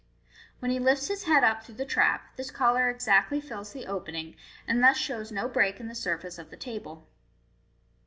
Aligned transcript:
When 0.57 0.71
he 0.71 0.79
lifts 0.79 1.09
his 1.09 1.25
head 1.25 1.43
up 1.43 1.63
through 1.63 1.75
the 1.75 1.85
trap, 1.85 2.35
this 2.35 2.49
collar 2.49 2.89
exactly 2.89 3.39
fills 3.39 3.71
the 3.73 3.85
opening, 3.85 4.35
and 4.67 4.81
thus 4.83 4.97
shows 4.97 5.31
no 5.31 5.47
break 5.47 5.79
in 5.79 5.87
the 5.89 5.93
surface 5.93 6.39
of 6.39 6.49
the 6.49 6.57
table. 6.57 7.07